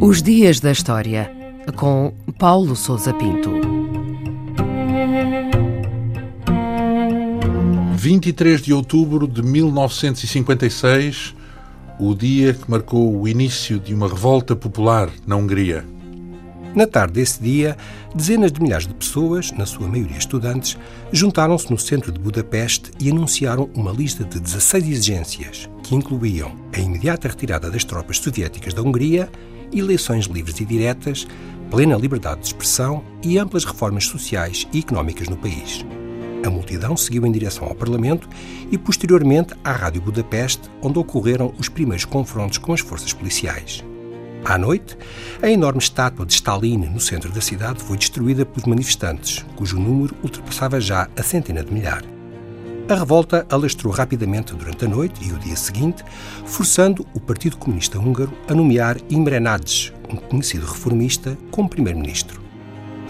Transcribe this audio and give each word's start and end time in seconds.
Os 0.00 0.20
Dias 0.20 0.60
da 0.60 0.72
História, 0.72 1.30
com 1.76 2.12
Paulo 2.38 2.74
Souza 2.74 3.14
Pinto. 3.14 3.50
23 7.94 8.60
de 8.60 8.72
outubro 8.72 9.28
de 9.28 9.42
1956, 9.42 11.34
o 12.00 12.14
dia 12.14 12.52
que 12.52 12.68
marcou 12.68 13.16
o 13.16 13.28
início 13.28 13.78
de 13.78 13.94
uma 13.94 14.08
revolta 14.08 14.56
popular 14.56 15.08
na 15.24 15.36
Hungria. 15.36 15.84
Na 16.74 16.86
tarde 16.86 17.14
desse 17.14 17.42
dia, 17.42 17.76
dezenas 18.14 18.50
de 18.50 18.62
milhares 18.62 18.86
de 18.86 18.94
pessoas, 18.94 19.52
na 19.52 19.66
sua 19.66 19.86
maioria 19.86 20.16
estudantes, 20.16 20.78
juntaram-se 21.12 21.70
no 21.70 21.78
centro 21.78 22.10
de 22.10 22.18
Budapeste 22.18 22.90
e 22.98 23.10
anunciaram 23.10 23.68
uma 23.74 23.92
lista 23.92 24.24
de 24.24 24.40
16 24.40 24.88
exigências, 24.88 25.68
que 25.82 25.94
incluíam 25.94 26.52
a 26.72 26.78
imediata 26.78 27.28
retirada 27.28 27.70
das 27.70 27.84
tropas 27.84 28.18
soviéticas 28.18 28.72
da 28.72 28.82
Hungria 28.82 29.28
eleições 29.74 30.26
livres 30.26 30.60
e 30.60 30.64
diretas, 30.64 31.26
plena 31.70 31.96
liberdade 31.96 32.40
de 32.40 32.48
expressão 32.48 33.02
e 33.22 33.38
amplas 33.38 33.64
reformas 33.64 34.04
sociais 34.04 34.66
e 34.72 34.80
económicas 34.80 35.28
no 35.28 35.36
país. 35.36 35.84
A 36.44 36.50
multidão 36.50 36.96
seguiu 36.96 37.24
em 37.24 37.32
direção 37.32 37.68
ao 37.68 37.74
Parlamento 37.74 38.28
e, 38.70 38.76
posteriormente, 38.76 39.54
à 39.62 39.72
Rádio 39.72 40.02
Budapeste, 40.02 40.68
onde 40.82 40.98
ocorreram 40.98 41.54
os 41.58 41.68
primeiros 41.68 42.04
confrontos 42.04 42.58
com 42.58 42.72
as 42.72 42.80
forças 42.80 43.12
policiais. 43.12 43.84
À 44.44 44.58
noite, 44.58 44.98
a 45.40 45.48
enorme 45.48 45.78
estátua 45.78 46.26
de 46.26 46.32
Stalin 46.32 46.78
no 46.78 46.98
centro 46.98 47.30
da 47.30 47.40
cidade 47.40 47.82
foi 47.82 47.96
destruída 47.96 48.44
pelos 48.44 48.66
manifestantes, 48.66 49.44
cujo 49.54 49.78
número 49.78 50.16
ultrapassava 50.22 50.80
já 50.80 51.08
a 51.16 51.22
centena 51.22 51.62
de 51.62 51.72
milhares. 51.72 52.08
A 52.88 52.94
revolta 52.94 53.46
alastrou 53.48 53.92
rapidamente 53.92 54.52
durante 54.54 54.84
a 54.84 54.88
noite 54.88 55.24
e 55.24 55.32
o 55.32 55.38
dia 55.38 55.54
seguinte, 55.54 56.04
forçando 56.44 57.06
o 57.14 57.20
Partido 57.20 57.56
Comunista 57.56 57.98
Húngaro 57.98 58.32
a 58.48 58.54
nomear 58.54 58.96
Imre 59.08 59.38
Nagy, 59.38 59.94
um 60.10 60.16
conhecido 60.16 60.66
reformista, 60.66 61.38
como 61.52 61.68
primeiro-ministro. 61.68 62.41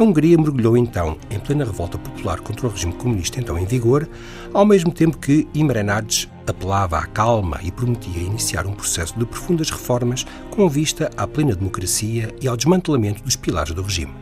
A 0.00 0.02
Hungria 0.02 0.38
mergulhou 0.38 0.78
então 0.78 1.18
em 1.30 1.38
plena 1.38 1.62
revolta 1.62 1.98
popular 1.98 2.40
contra 2.40 2.66
o 2.66 2.70
regime 2.70 2.94
comunista 2.94 3.38
então 3.38 3.58
em 3.58 3.66
vigor, 3.66 4.08
ao 4.50 4.64
mesmo 4.64 4.90
tempo 4.90 5.18
que 5.18 5.46
Imre 5.54 5.82
Nagy 5.82 6.26
apelava 6.46 6.96
à 6.96 7.04
calma 7.04 7.60
e 7.62 7.70
prometia 7.70 8.22
iniciar 8.22 8.66
um 8.66 8.72
processo 8.72 9.18
de 9.18 9.26
profundas 9.26 9.68
reformas 9.68 10.24
com 10.50 10.66
vista 10.70 11.10
à 11.18 11.26
plena 11.26 11.54
democracia 11.54 12.34
e 12.40 12.48
ao 12.48 12.56
desmantelamento 12.56 13.22
dos 13.22 13.36
pilares 13.36 13.74
do 13.74 13.82
regime. 13.82 14.14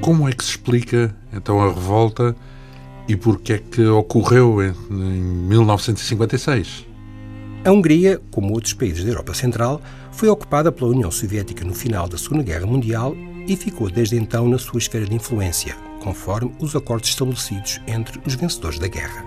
Como 0.00 0.26
é 0.26 0.32
que 0.32 0.42
se 0.42 0.52
explica 0.52 1.14
então 1.34 1.60
a 1.60 1.66
revolta 1.66 2.34
e 3.06 3.14
porquê 3.14 3.52
é 3.52 3.58
que 3.58 3.84
ocorreu 3.84 4.62
em, 4.62 4.72
em 4.90 5.22
1956? 5.48 6.86
A 7.62 7.70
Hungria, 7.70 8.22
como 8.30 8.54
outros 8.54 8.72
países 8.72 9.04
da 9.04 9.10
Europa 9.10 9.34
Central, 9.34 9.82
foi 10.12 10.30
ocupada 10.30 10.72
pela 10.72 10.92
União 10.92 11.10
Soviética 11.10 11.62
no 11.62 11.74
final 11.74 12.08
da 12.08 12.16
Segunda 12.16 12.42
Guerra 12.42 12.64
Mundial 12.64 13.14
e 13.48 13.56
ficou 13.56 13.90
desde 13.90 14.16
então 14.16 14.46
na 14.46 14.58
sua 14.58 14.78
esfera 14.78 15.06
de 15.06 15.14
influência, 15.14 15.74
conforme 16.00 16.54
os 16.60 16.76
acordos 16.76 17.08
estabelecidos 17.08 17.80
entre 17.86 18.20
os 18.24 18.34
vencedores 18.34 18.78
da 18.78 18.86
guerra. 18.86 19.24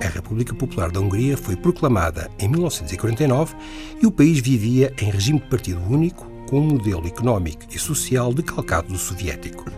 A 0.00 0.06
República 0.06 0.54
Popular 0.54 0.92
da 0.92 1.00
Hungria 1.00 1.36
foi 1.36 1.56
proclamada 1.56 2.30
em 2.38 2.48
1949 2.48 3.56
e 4.00 4.06
o 4.06 4.12
país 4.12 4.38
vivia 4.38 4.94
em 5.00 5.10
regime 5.10 5.40
de 5.40 5.46
partido 5.46 5.82
único, 5.90 6.26
com 6.48 6.60
um 6.60 6.68
modelo 6.68 7.06
económico 7.06 7.64
e 7.68 7.78
social 7.78 8.32
decalcado 8.32 8.92
do 8.92 8.98
soviético. 8.98 9.70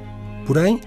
Porém, 0.47 0.81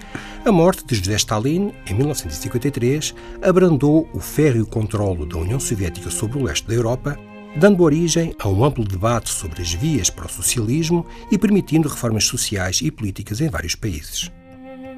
a 0.44 0.52
morte 0.52 0.84
de 0.86 0.94
José 0.94 1.16
Stalin, 1.16 1.72
em 1.86 1.94
1953, 1.94 3.14
abrandou 3.42 4.08
o 4.14 4.20
férreo 4.20 4.66
controlo 4.66 5.26
da 5.26 5.38
União 5.38 5.58
Soviética 5.58 6.10
sobre 6.10 6.38
o 6.38 6.44
leste 6.44 6.68
da 6.68 6.74
Europa, 6.74 7.18
dando 7.56 7.82
origem 7.82 8.34
a 8.38 8.48
um 8.48 8.64
amplo 8.64 8.84
debate 8.84 9.30
sobre 9.30 9.62
as 9.62 9.72
vias 9.72 10.10
para 10.10 10.26
o 10.26 10.30
socialismo 10.30 11.06
e 11.30 11.38
permitindo 11.38 11.88
reformas 11.88 12.24
sociais 12.24 12.80
e 12.82 12.90
políticas 12.90 13.40
em 13.40 13.48
vários 13.48 13.74
países. 13.74 14.30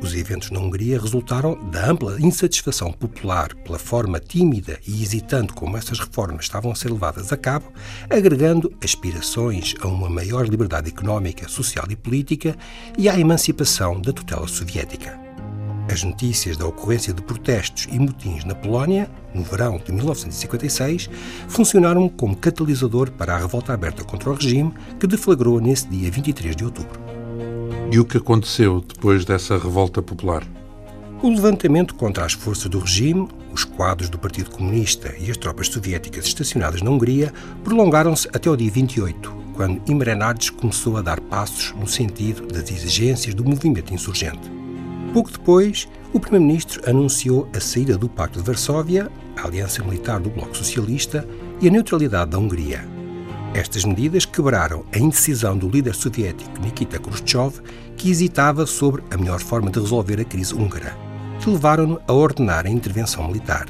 Os 0.01 0.15
eventos 0.15 0.51
na 0.51 0.61
Hungria 0.61 1.01
resultaram 1.01 1.59
da 1.71 1.91
ampla 1.91 2.21
insatisfação 2.21 2.93
popular 2.93 3.55
pela 3.57 3.79
forma 3.79 4.21
tímida 4.21 4.79
e 4.87 5.03
hesitante 5.03 5.55
como 5.55 5.77
essas 5.77 5.99
reformas 5.99 6.45
estavam 6.45 6.71
a 6.71 6.75
ser 6.75 6.91
levadas 6.91 7.33
a 7.33 7.37
cabo, 7.37 7.73
agregando 8.11 8.73
aspirações 8.85 9.75
a 9.81 9.89
uma 9.89 10.11
maior 10.11 10.47
liberdade 10.47 10.91
económica, 10.91 11.49
social 11.49 11.87
e 11.89 11.97
política 11.97 12.57
e 12.99 13.09
à 13.09 13.19
emancipação 13.19 14.01
da 14.01 14.13
tutela 14.13 14.47
soviética. 14.47 15.26
As 15.91 16.03
notícias 16.03 16.57
da 16.57 16.67
ocorrência 16.67 17.13
de 17.13 17.23
protestos 17.23 17.87
e 17.91 17.99
motins 17.99 18.45
na 18.45 18.55
Polónia, 18.55 19.09
no 19.33 19.43
verão 19.43 19.79
de 19.79 19.93
1956, 19.93 21.09
funcionaram 21.49 22.09
como 22.09 22.37
catalisador 22.37 23.11
para 23.13 23.35
a 23.35 23.39
revolta 23.39 23.73
aberta 23.73 24.03
contra 24.03 24.31
o 24.31 24.35
regime 24.35 24.75
que 24.99 25.07
deflagrou 25.07 25.61
nesse 25.61 25.87
dia 25.89 26.11
23 26.11 26.57
de 26.57 26.65
outubro. 26.65 27.01
E 27.91 28.01
o 28.01 28.05
que 28.05 28.17
aconteceu 28.17 28.81
depois 28.81 29.25
dessa 29.25 29.57
revolta 29.57 30.03
popular? 30.03 30.43
O 31.23 31.31
levantamento 31.31 31.95
contra 31.95 32.25
as 32.25 32.33
forças 32.33 32.69
do 32.69 32.81
regime, 32.81 33.29
os 33.53 33.65
quadros 33.65 34.11
do 34.11 34.19
Partido 34.19 34.51
Comunista 34.51 35.15
e 35.19 35.31
as 35.31 35.37
tropas 35.37 35.69
soviéticas 35.69 36.27
estacionadas 36.27 36.83
na 36.83 36.91
Hungria 36.91 37.33
prolongaram-se 37.65 38.29
até 38.35 38.51
o 38.51 38.57
dia 38.57 38.71
28, 38.71 39.33
quando 39.55 39.81
Imre 39.91 40.15
Nagy 40.15 40.53
começou 40.53 40.97
a 40.97 41.03
dar 41.03 41.21
passos 41.21 41.73
no 41.79 41.87
sentido 41.87 42.47
das 42.49 42.71
exigências 42.71 43.35
do 43.35 43.45
movimento 43.45 43.95
insurgente. 43.95 44.56
Pouco 45.17 45.33
depois, 45.33 45.89
o 46.13 46.21
Primeiro-Ministro 46.21 46.83
anunciou 46.87 47.49
a 47.57 47.59
saída 47.59 47.97
do 47.97 48.07
Pacto 48.07 48.39
de 48.39 48.45
Varsóvia, 48.45 49.11
a 49.35 49.47
aliança 49.47 49.83
militar 49.83 50.21
do 50.21 50.29
Bloco 50.29 50.55
Socialista 50.55 51.27
e 51.59 51.67
a 51.67 51.71
neutralidade 51.71 52.33
da 52.33 52.39
Hungria. 52.39 52.87
Estas 53.55 53.87
medidas 53.87 54.27
quebraram 54.27 54.85
a 54.93 54.99
indecisão 54.99 55.57
do 55.57 55.71
líder 55.71 55.95
soviético 55.95 56.61
Nikita 56.61 56.99
Khrushchev, 56.99 57.63
que 57.97 58.11
hesitava 58.11 58.67
sobre 58.67 59.03
a 59.11 59.17
melhor 59.17 59.41
forma 59.41 59.71
de 59.71 59.81
resolver 59.81 60.21
a 60.21 60.25
crise 60.25 60.55
húngara, 60.55 60.95
que 61.41 61.49
levaram-no 61.49 61.99
a 62.07 62.13
ordenar 62.13 62.67
a 62.67 62.71
intervenção 62.71 63.27
militar. 63.27 63.69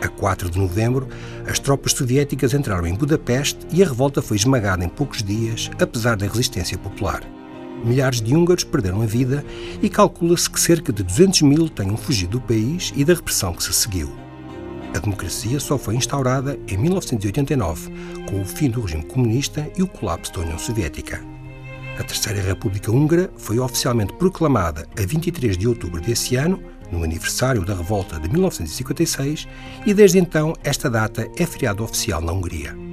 A 0.00 0.06
4 0.06 0.48
de 0.48 0.60
novembro, 0.60 1.08
as 1.44 1.58
tropas 1.58 1.90
soviéticas 1.90 2.54
entraram 2.54 2.86
em 2.86 2.94
Budapeste 2.94 3.66
e 3.72 3.82
a 3.82 3.86
revolta 3.88 4.22
foi 4.22 4.36
esmagada 4.36 4.84
em 4.84 4.88
poucos 4.88 5.24
dias, 5.24 5.72
apesar 5.80 6.16
da 6.16 6.28
resistência 6.28 6.78
popular. 6.78 7.24
Milhares 7.84 8.20
de 8.20 8.34
húngaros 8.34 8.64
perderam 8.64 9.02
a 9.02 9.06
vida 9.06 9.44
e 9.80 9.88
calcula-se 9.88 10.50
que 10.50 10.60
cerca 10.60 10.92
de 10.92 11.02
200 11.02 11.42
mil 11.42 11.68
tenham 11.68 11.96
fugido 11.96 12.38
do 12.38 12.40
país 12.40 12.92
e 12.96 13.04
da 13.04 13.14
repressão 13.14 13.52
que 13.52 13.62
se 13.62 13.72
seguiu. 13.72 14.10
A 14.94 14.98
democracia 14.98 15.60
só 15.60 15.78
foi 15.78 15.94
instaurada 15.94 16.58
em 16.66 16.76
1989, 16.76 17.90
com 18.28 18.40
o 18.40 18.44
fim 18.44 18.70
do 18.70 18.80
regime 18.80 19.04
comunista 19.04 19.70
e 19.76 19.82
o 19.82 19.86
colapso 19.86 20.32
da 20.32 20.40
União 20.40 20.58
Soviética. 20.58 21.20
A 21.98 22.02
Terceira 22.02 22.40
República 22.40 22.90
Húngara 22.90 23.30
foi 23.36 23.58
oficialmente 23.58 24.12
proclamada 24.14 24.86
a 24.96 25.04
23 25.04 25.58
de 25.58 25.68
outubro 25.68 26.00
desse 26.00 26.36
ano, 26.36 26.62
no 26.90 27.04
aniversário 27.04 27.64
da 27.64 27.74
revolta 27.74 28.18
de 28.18 28.28
1956, 28.28 29.46
e 29.84 29.92
desde 29.92 30.18
então 30.18 30.54
esta 30.64 30.88
data 30.88 31.28
é 31.36 31.44
feriado 31.44 31.84
oficial 31.84 32.20
na 32.20 32.32
Hungria. 32.32 32.87